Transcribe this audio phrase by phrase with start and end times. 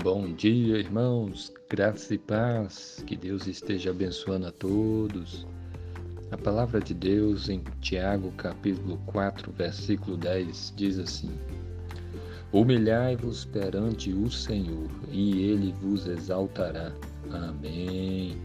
[0.00, 5.44] Bom dia, irmãos, graça e paz, que Deus esteja abençoando a todos.
[6.30, 11.32] A palavra de Deus em Tiago, capítulo 4, versículo 10, diz assim:
[12.52, 16.92] Humilhai-vos perante o Senhor, e ele vos exaltará.
[17.32, 18.36] Amém.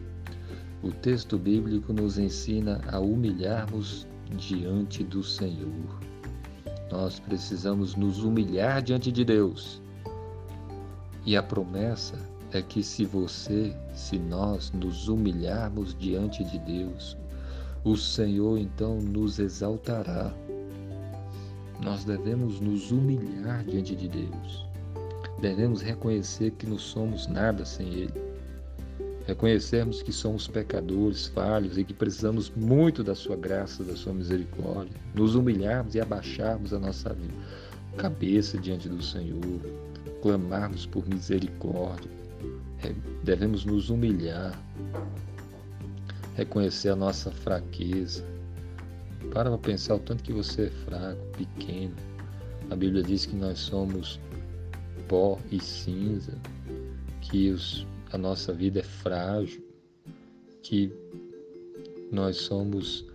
[0.81, 4.07] O texto bíblico nos ensina a humilharmos
[4.37, 5.99] diante do Senhor.
[6.91, 9.83] Nós precisamos nos humilhar diante de Deus
[11.25, 12.17] e a promessa
[12.51, 17.17] é que se você, se nós nos humilharmos diante de Deus,
[17.83, 20.33] o Senhor então nos exaltará.
[21.81, 24.67] Nós devemos nos humilhar diante de Deus.
[25.41, 28.23] Devemos reconhecer que não somos nada sem Ele.
[29.25, 34.95] Reconhecermos que somos pecadores, falhos e que precisamos muito da Sua graça, da Sua misericórdia.
[35.15, 37.15] Nos humilharmos e abaixarmos a nossa
[37.97, 39.39] cabeça diante do Senhor
[40.23, 42.09] clamarmos por misericórdia,
[43.25, 44.57] devemos nos humilhar,
[46.33, 48.23] reconhecer a nossa fraqueza.
[49.33, 51.95] Para para pensar o tanto que você é fraco, pequeno.
[52.69, 54.17] A Bíblia diz que nós somos
[55.09, 56.39] pó e cinza,
[57.19, 59.61] que os, a nossa vida é frágil,
[60.61, 60.89] que
[62.09, 63.05] nós somos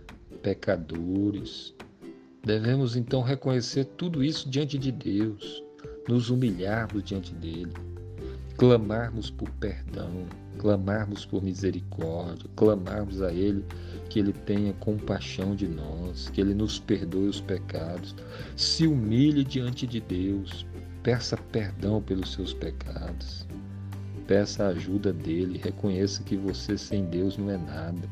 [0.43, 1.73] pecadores.
[2.43, 5.63] Devemos então reconhecer tudo isso diante de Deus
[6.09, 7.71] nos humilharmos diante dele,
[8.57, 10.25] clamarmos por perdão,
[10.57, 13.63] clamarmos por misericórdia, clamarmos a ele
[14.09, 18.15] que ele tenha compaixão de nós, que ele nos perdoe os pecados,
[18.55, 20.65] se humilhe diante de Deus,
[21.03, 23.47] peça perdão pelos seus pecados,
[24.25, 28.09] peça a ajuda dele, reconheça que você sem Deus não é nada,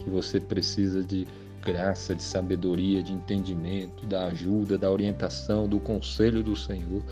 [0.00, 1.28] que você precisa de
[1.64, 7.02] graça, de sabedoria, de entendimento, da ajuda, da orientação, do conselho do Senhor.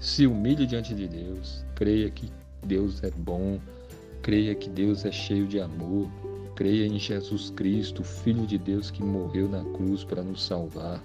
[0.00, 2.30] Se humilhe diante de Deus, creia que
[2.66, 3.58] Deus é bom,
[4.22, 6.08] creia que Deus é cheio de amor,
[6.54, 11.02] creia em Jesus Cristo, Filho de Deus que morreu na cruz para nos salvar.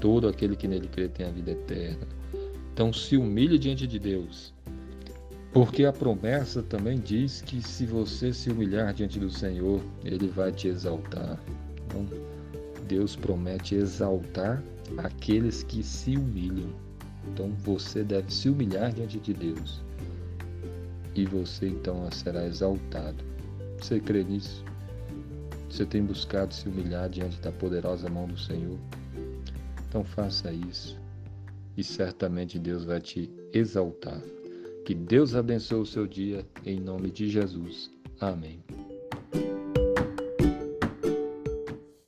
[0.00, 2.06] Todo aquele que nele crê tem a vida eterna.
[2.72, 4.52] Então se humilhe diante de Deus,
[5.52, 10.50] porque a promessa também diz que se você se humilhar diante do Senhor, Ele vai
[10.50, 11.38] te exaltar.
[11.92, 12.06] Então,
[12.88, 14.62] Deus promete exaltar
[14.98, 16.70] aqueles que se humilham.
[17.32, 19.80] Então você deve se humilhar diante de Deus.
[21.14, 23.22] E você então será exaltado.
[23.78, 24.64] Você crê nisso?
[25.68, 28.78] Você tem buscado se humilhar diante da poderosa mão do Senhor?
[29.88, 31.00] Então faça isso.
[31.76, 34.20] E certamente Deus vai te exaltar.
[34.84, 37.90] Que Deus abençoe o seu dia em nome de Jesus.
[38.20, 38.62] Amém.